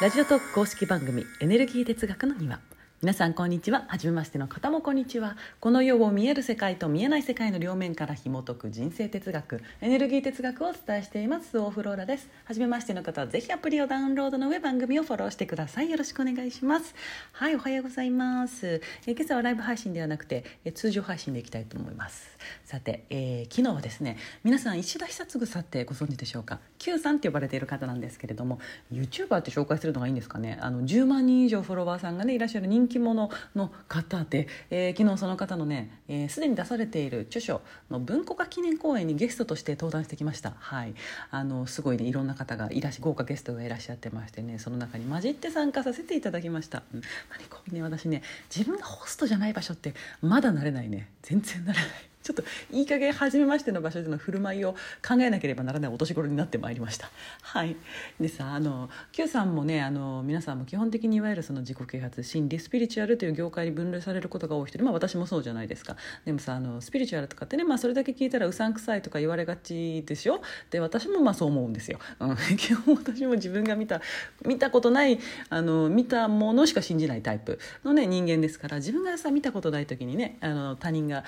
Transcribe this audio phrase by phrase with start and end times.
[0.00, 2.58] ラジオトーク公式番組エネルギー哲学の庭。
[3.02, 3.86] 皆さんこんにちは。
[3.88, 5.38] 初めましての方もこんにちは。
[5.58, 11.58] この世を見える世界と見えない世界の両面から紐解く人生哲学エネルギー哲学をお伝えしています。
[11.58, 12.28] オフローラです。
[12.44, 15.90] 初めましての方はぜひアプリをダウンロードの上番組をフォローしてください。
[15.90, 16.94] よろしくお願いします。
[17.32, 18.82] はいおはようございます。
[19.06, 22.36] え今朝はライブ配信ではなくてえ通常配信でいきたいと思います。
[22.66, 28.58] さて、えー、昨日はですね皆さん石田久嗣さんってご存知でしょうか？Q さんって呼ばれている方なんですけれども
[28.92, 30.58] YouTuber って紹介するのがいいんですかね？
[30.60, 35.90] あの10万人以上フォロワーさんがねいらっしゃる人気者の方で、えー、昨日その方のね
[36.28, 40.52] すで、えー、に出されている著書の文庫化記念公演にゲストとして登壇してきました。
[40.58, 40.94] はい。
[41.30, 48.22] あのすごいねいろんな方がいらし豪華ゲストがいらっしゃってましてねその中に混じって参加させていただきました、うん、何こうね私ね
[48.54, 51.08] 自分がホストじゃない場所ってまだ慣れないね。
[51.22, 52.09] 全然慣れない。
[52.22, 54.74] ちょっといい加減初めましての場所での振る舞いを
[55.06, 57.10] 考えなければならないお年頃になってまいりました。
[57.42, 57.76] はい、
[58.20, 71.98] でさあの Q さんもねあの皆さんも基本的にいわゆるその自己啓発心理スピリチュアルという業界に分類されることが多い人で、まあ、私もそうじゃないですかでもさあのスピリチュアルとかってね、まあ、それだけ聞いたらうさんくさいとか言われがちでしょで私もまあそう思うんですよ。
[72.20, 74.00] うん、 基本私も自分が見た
[74.44, 75.18] 見たことない
[75.48, 81.24] あの見たものしか信じないタイプの、ね、人間ですから自分がさ見たことない時にねあの他人が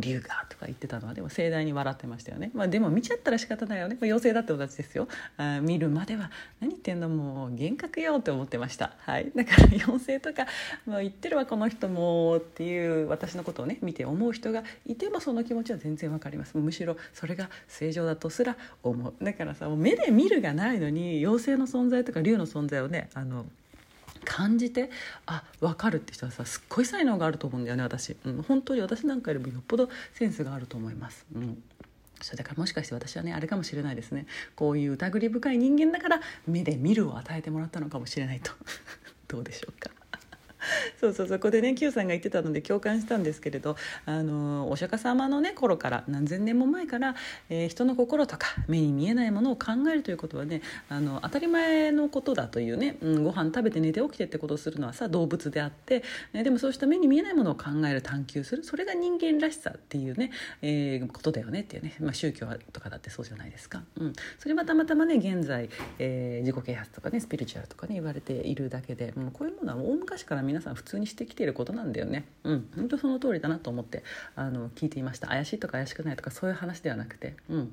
[0.00, 5.08] 龍がとか言ってたのはでも盛大に笑ってましたよね、まあ、でも見ちゃったら仕方ないよね、まあ、妖精だって同じですよ。
[5.36, 7.08] あ見るまでは何言ってんの？
[7.08, 8.92] もう幻覚よって思ってました。
[9.00, 9.30] はい。
[9.34, 10.46] だから妖精とか、
[10.86, 16.56] まあ、言ってるわこの人もっていう私のことをね見て思う人がいてもその気持ちは全然わかります。
[16.56, 19.14] むしろそれが正常だとすら思う。
[19.22, 23.46] だからさ目で見るがないのに妖精の存在とか竜の存在をねあの
[24.28, 24.90] 感じて
[25.24, 31.24] あ分かるって人はさすっごい才能があると思うんだよね私、うん、本当に私なんかよりもよっぽどセンスがあると思います。
[31.34, 31.62] うん。
[32.20, 34.26] それだからもしかして私はねあれかもしれないですね。
[34.54, 38.52] こういう疑り深い人間だから目で見るを与えてもらったのかもしれないと。
[39.28, 39.90] どうでしょうか。
[41.00, 47.14] そうそうそこでね Q さんが言ってたので共感したんですけれどあのお釈迦様のね頃から何千年も前から、
[47.48, 56.02] えー、人の心とか目に見えないものを考えるということはねあの当たり前のことだというね、うん、ご飯食べて寝て起きてってことをするのはさ動物であって、
[56.32, 60.30] え、でもそうした目に見えないものを考える探求するそれが人間らしさっていうね、
[60.62, 63.82] えー、ことだよねっていうね、まあ、宗教とかだってそうじゃないですか。
[63.96, 65.68] うん、それはたまたまね現在、
[65.98, 72.26] えー、自己啓発とかねスピリチュアルとかね言われているだけで、うん、こういうものは大昔から皆さん普通にしてきていることなんだよね。
[72.44, 72.68] うん。
[72.74, 74.04] 本当その通りだなと思って
[74.34, 75.28] あの聞いていました。
[75.28, 77.34] 怪しいとか怪しくないとかそういう話ではなくて。
[77.48, 77.72] うん。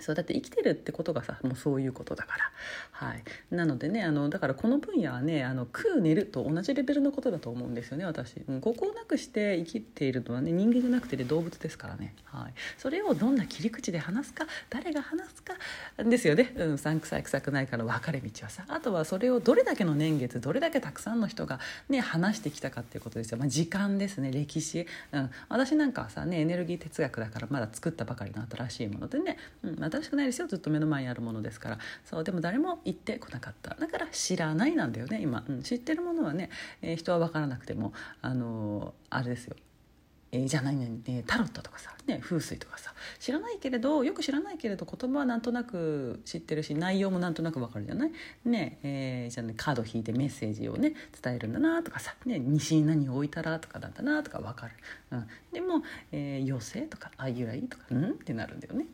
[0.00, 2.52] そうだって生きてるってことがさもうそういうことだから。
[2.92, 3.22] はい。
[3.50, 15.54] なのでねあのだからこの分野はねあの食う寝ると同じレベルのことだと思うんですよね私、うん、ここをなくして生きているのはね人間じゃなくて、ね、動物ですからね、はい、それをどんな切り口で話すか誰が話すか
[15.98, 16.52] ですよね。
[16.56, 18.64] うん、さんくさい臭くないから分かれ道はさ。
[18.68, 30.46] あとはそれをどれだけの年月どれだけたくさんの人がね話してきたかっていうことですよ、まあ、時間ですね歴史、うん、私なんかはさねエネルギー哲学だからまだ作ったばかりの新しいものでね、うん新しくないですよ。
[30.46, 31.78] ずっと目の前にあるものですから。
[32.04, 33.74] そうでも誰も言ってこなかった。
[33.74, 36.50] だから知らないなんだよね今、うん、知ってるものはね、
[36.82, 37.92] えー、人は分からなくても
[38.22, 39.56] あのー、あれですよ。
[40.32, 40.90] えー、じゃないね
[41.26, 48.10] タロットとかさ、ね、風水とかさ知らないけれどよく知らないけれど言葉はなんとなく知ってるし内容もなんとなくわかるじゃない？
[48.44, 54.72] ねえー、じゃあねカード引いてメッセージをね伝えるんだなとかさ、ね、西に何を置いたらとかなんだなとかわかる、
[55.12, 55.82] うん、でも、
[56.12, 58.04] えー、妖精とかあゆらいとかうん？
[58.10, 58.86] ってなるんだよね。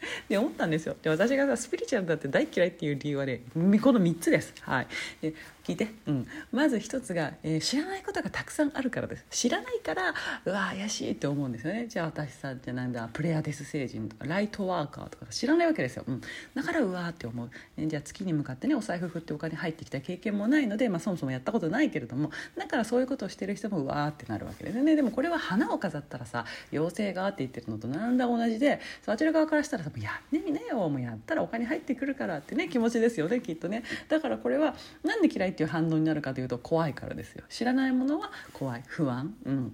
[0.28, 0.96] で思ったんですよ。
[1.02, 3.60] で私がさスピリチュアルだって大嫌いっていう理由はねこ
[3.92, 4.54] の3つです。
[4.60, 4.86] はい、
[5.20, 5.34] で
[5.64, 9.24] 聞いて、うん、まず一つが、えー、知らないことがたくさんあるからです。
[9.30, 10.14] 知らないから
[10.44, 11.86] うわ怪しいって思うんですよね。
[11.88, 16.20] じゃあ私さじゃなんだプレアデス星人とかライトワーカーとか知らないわけですよ、うん、
[16.54, 24.96] だからうわって思う、え、じゃあ月に向かってねお財布振ってお金入ってきた経験もないので、まあ、そもそもやったことないけれどもだからそういうことをしてる人もうわーってなるわけですね。
[24.96, 33.84] でもこれは花を飾ったらさ妖精がって言ってるのとなんだ同じであちら側からしたらさ「もうやってみなよもうやったらお金入ってくるから」ってね気持ちですよねきっとね。
[34.08, 34.74] だからこれは
[35.04, 37.44] なんで嫌いっていう反応になるかというと怖いからですよ。
[37.48, 38.82] 知らないものは怖い。
[38.86, 39.34] 不安。
[39.44, 39.72] うん。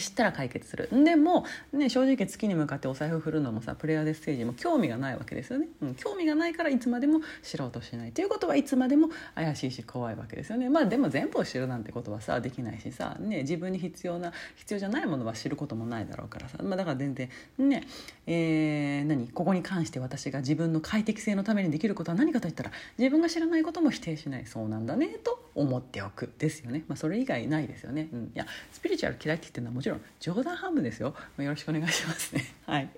[0.00, 0.88] 知ったら解決する。
[0.92, 8.12] でも、ね、正直月に向かってお財布振るのもさプレイヤーデステージも興味がないわけですよね、うん、興味がないからいつまでも知ろうとしない。
[8.12, 10.68] ということはいつまでも怪しいし怖いわけですよね。
[10.68, 17.28] まあでも全部を知るなんてことはさできないしさ、ね、自分に必要な必要じゃないものは知ることもないだろうからさ、まあ、だから全然
[17.58, 17.86] ね
[18.26, 19.28] えー、何？
[19.28, 24.46] ここに関して私が自分の快適性のためにできることは何かといったら自分が知らないことも否定しない。
[24.46, 25.50] そうなんだねと。
[25.54, 31.14] 思っておくですよね、まあ、それ以外ないですよね、うん、いやスピリチュアル嫌いって言ってるのはもちろん冗談半分ですよ。
[31.38, 32.44] よろしくお願いしますね。
[32.66, 32.88] はい。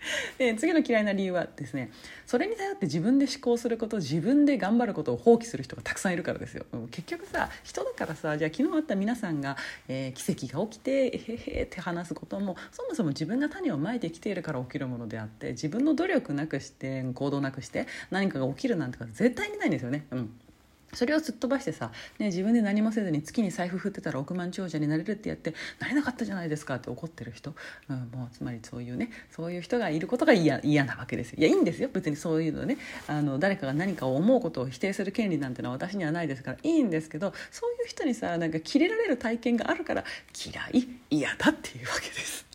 [0.38, 1.90] で次の嫌いな理由はですね
[2.26, 6.64] それに頼って自分で思考すること自分で頑張ることを放棄する人がたくさんいるからですよ。
[6.90, 9.56] 結局さ人だからさじゃあ昨日あった皆さんが、
[9.88, 20.06] えー、奇跡が起きてへへって話すこともそもそも自分が種をまいてきているから起きるものであって自分の努力なくして行動なくして何かが起きるなんてこと絶対にないんですよね。
[20.10, 20.40] うん。
[20.92, 27.54] それをすっ飛ばしてさ、ね、自分で何もせずに月に財布振ってたら億万長者になれるってやってなれなかったじゃないですかって怒ってる人、
[27.88, 31.38] うん、もうつまりそういうねそういう人がいることが嫌嫌なわけですよ。
[31.38, 31.88] いやいいんですよ。
[31.92, 32.78] 別にそういうのね。
[33.06, 36.58] あの誰かが何かを思うことを否定する権利なんてのは私にはないですから。
[36.62, 40.04] いいんですけどそういう人にさなんかキレられる体験があるから
[40.44, 42.49] 嫌い嫌だっていうわけです。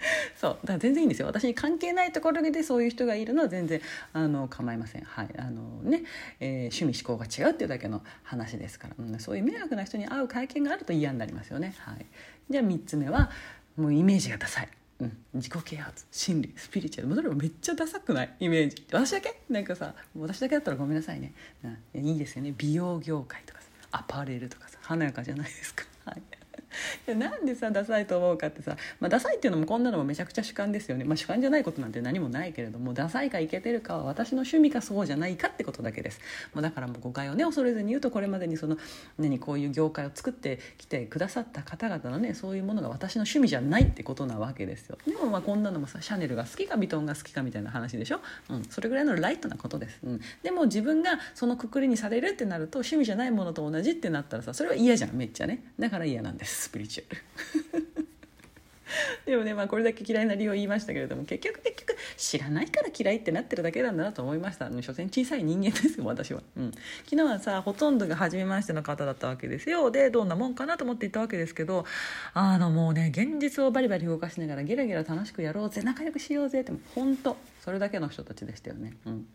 [0.36, 1.26] そうだから全然いいんですよ。
[1.26, 3.80] 私に関係ないところでそういう人がいるのは全然
[4.12, 5.02] あの構いません。
[5.02, 6.04] はいあのね、
[6.40, 11.74] えー、趣味思考が違うっていうだけの話ですから、うん、そういう迷惑な人に会う会見があると嫌になりますよね。
[11.78, 12.06] はい。
[12.48, 13.30] じゃあ3つ目は
[13.76, 14.68] もうイメージがダサい。
[15.00, 17.14] うん、自己啓発心理スピリチュアル。
[17.14, 18.34] どれもめっちゃダサくない？
[18.40, 18.84] イメージ。
[18.90, 19.40] 私だけ？
[19.48, 21.32] なんかさ私だけだったらごめんなさいね、
[21.94, 22.52] うん、いいですよね。
[22.56, 25.84] 美容業界とかさアパレルとかさ華やかじゃないですか。
[26.04, 26.22] はい。
[27.14, 36.20] なんでさダサいと思うかってさ、まあ、ダサいっていうのもこんなのもめちゃくちゃ主観ですよね、まあ、主観じゃないことなんて何もないけれどもダサいかイケてるかは私の趣味かそうじゃないかってことだけです。
[36.54, 38.76] もうだからもう誤解をね恐れずに言うとこれまでにその
[39.18, 44.98] 何こういう業界を作ってきてくださった方々のねそういうものが私の趣味じゃないってことなわけですよ。
[45.06, 48.20] でもまあこんなのもさシャネルが好きかヴィトンが好きかみたいな話でしょ、
[48.50, 55.62] うん、それぐらいのライトなことです、うん、でも自分がそのくくりにされるってなると趣味じゃないものと同じってなったらさそれは嫌じゃんめっちゃね。
[55.78, 56.67] だから嫌なんです。
[56.68, 57.98] スピリチュアル
[59.24, 64.70] でもねまあこれだけ嫌いな理由を言いましたけれども結局結局知らないから嫌いってなってるだけなんだなと思いました。
[64.70, 66.72] 所詮小さい人間ですよ私は、うん、
[67.04, 69.90] 昨日はさほとんどが初めましての方だったわけですよ。
[69.90, 71.84] でどんなもんかなと思って行ったわけですけど
[72.34, 78.94] あのもうね現実をバリバリ動かしながらゲラゲラ楽しくやろうぜ仲良くしようぜって本当それだけの人たちでしたよね。
[79.06, 79.26] うん。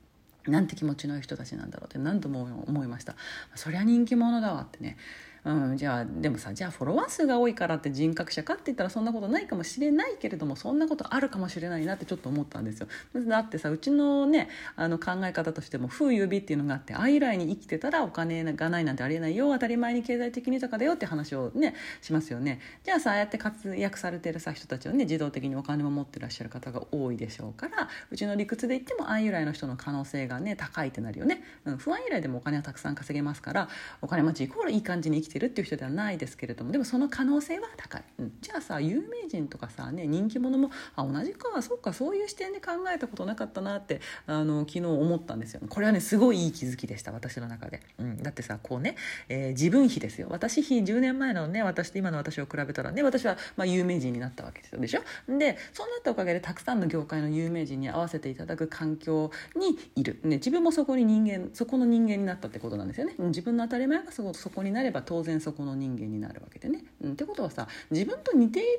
[0.47, 3.15] なんて気持ちのいい人たちなんだろうって何度も思いました。
[3.55, 4.97] そりゃ人気者だわってね。
[5.45, 12.87] うん、じゃあでもさじゃあフォロワー数が多いからって人格者かって言ったらそんなことないかもしれないけれどもそんなことあるかもしれないなってちょっと思ったんですよ。
[13.27, 22.59] だってさうちのねあの考え方としても「風指」っていうのがあって愛来に生きてたらお金がないなんてありえないよ当たり前に経済的に豊かだよって話をねしますよね。
[22.83, 33.69] じゃあさああやって活躍されてるさ人たちはね自動的にお金も持ってらっしゃる方が多いでしょうからうちの理屈で言っても愛由来の人の可能性がね高いってなるよね、うん、不安由来でもお金はたくさん稼げますから
[34.01, 41.61] お金持ちイコールいい感じに生きてるっていう人ではないですけれどもでもその可能性は高い、うん、じゃあさ有名人とかさ、ね、人気者もあ同じか。
[41.61, 45.61] そうかそういう視点で考えたことなかったなってあの昨日思ったんですよ。
[45.69, 48.95] これはねすごいいい気づきでした私の中で、うん、だってさこうね、
[49.29, 50.27] えー、自分比ですよ。
[50.29, 54.79] 私比10年前のね私と今の私を比べたらね私はまあ有名人になったわけですよ。
[54.79, 55.01] でしょ？
[55.37, 63.15] でそうなったおかげでたくさんの業界の有名人に合わせていただく環境にいる、ね、自分もそこに人間そこの人間になったってことなんですよね。
[63.19, 68.69] 自分の当たり前がそこになれば当当然そこの人間になるわけでね、うん、ってことはさ自分と似ている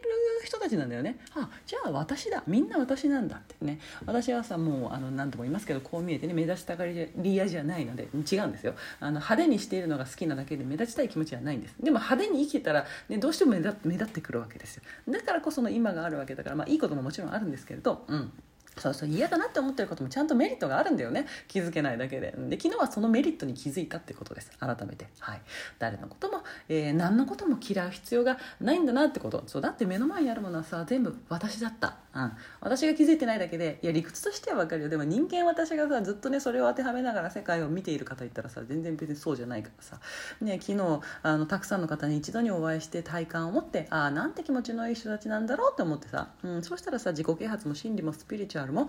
[0.44, 1.17] 人たちなんだよね。
[1.35, 2.43] あじゃあ私だ。
[2.46, 3.81] みんな私なんだってね。
[4.05, 8.75] 私はさもうあの何度も言いますけどこう見えてね目立ちたがり屋じゃないので違うんですよ。
[9.00, 11.76] あの派手にしているのが好きなだけで目立ちたい気持ちはないんです。
[11.81, 14.82] でも派手に生きてたら、ね、どうしても目立目立ってくるわけですよ。
[15.08, 18.30] だからこその今があるわけだからまあいいことももちろんあるんですけれどうん。
[18.76, 21.26] そうそう嫌だなって思ってることもちゃんとメリットがあるんだよね。
[21.49, 22.35] 気づけないだけで。
[22.49, 24.50] で昨日はそのメリットに気づいたってことです。
[24.59, 25.40] 改めて、はい、
[25.78, 29.45] 誰のことも、えー、何のことも嫌う必要がないんだなってこと。
[29.47, 34.88] そうだって目の前にあるものはさ全部私だった、うん、私が気づいてないだけでいや理屈としては分かるよ。
[34.88, 40.00] でも人間私がさずっとねそれを当てはめながら世界を見ている方いったらさ全然別にそうじゃないからさ、
[40.40, 48.88] ね、昨日あのたくさんの方に一度にお会いして体感を持ってああなんて気持ちのいい人たちなんだろうって思ってさ、うん、そうしたらさ自己啓発も心理もスピリチュアルも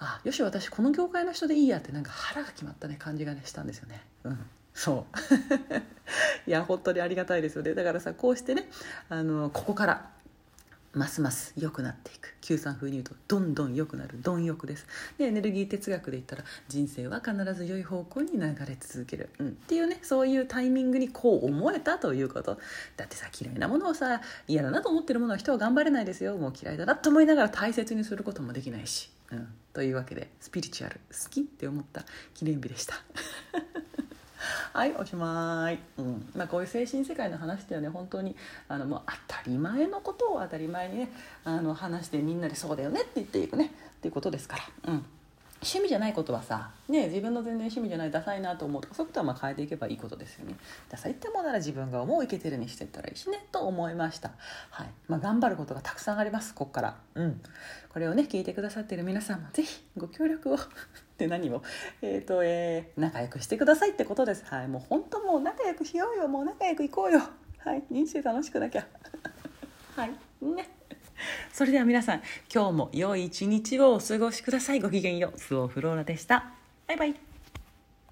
[0.00, 4.00] あよし私この業界の人でいいやってなんか腹が決まったね感じがねしたんですよね。
[4.24, 4.38] うん。
[4.74, 5.18] そう。
[6.46, 7.74] いや本当にありがたいですよね。
[7.74, 8.68] だからさこうしてね
[9.08, 10.10] あのここから
[10.98, 12.34] ますます良くなっていく。
[12.40, 14.86] Q さん風に言うとどんどん良くなる貪欲です。
[15.16, 22.58] でエネルギー哲学で言ったら人生は必ず良い方向に流れ続ける、うん、っていうねそういうタイミングにこう思えたということ。
[22.96, 26.36] だってさ嫌いなものをさ嫌だなと思ってるものは人は頑張れないですよ。
[26.36, 32.94] もう嫌いだなと思いながら大切にすることもできないし、うん、というわけでスピリチュアル好きって思った記念日でした。
[34.72, 36.28] はいおしまい、うん。
[36.36, 38.36] まあ、こういう精神世界の話っていうのはね本当に
[38.68, 41.08] あのもう当たり前のことを当たり前にね
[41.44, 45.04] あの話してみんなでそうだよねって言っていくねっていうことですから、うん、
[45.60, 50.54] 趣味じゃないことはさ、ね、自分の全然趣味じゃないダサいなと思うとかそういうことはまあ変えていけばいいことですよね。
[50.88, 54.30] ダサいってもなら自分が思ういけてるにしていったらいいしねと思いました、
[54.70, 54.88] はい。
[55.08, 56.96] まあ、頑張ることがたくさんありますここから。
[57.16, 57.40] うん。
[57.92, 60.56] これをね聞いてくださってる皆さんもぜひご協力を。
[61.18, 61.64] って何を
[62.00, 64.44] えっ、ー、とえー、仲良くしてくださいってことです。
[64.46, 64.68] はい。
[64.68, 66.28] もう本当もう仲良くしようよ。
[66.28, 67.20] もう仲良くいこうよ。
[67.58, 67.82] はい。
[67.90, 68.86] 人生楽しくなきゃ。
[69.96, 70.12] はい。
[70.44, 70.77] ね。
[71.52, 72.22] それでは皆さん
[72.52, 74.80] 今日も良い一日をお過ごしください。
[74.80, 75.38] ごきげんよう。
[75.38, 76.50] スオフローラでした。
[76.86, 77.27] バイバイ。